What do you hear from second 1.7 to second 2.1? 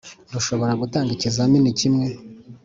kimwe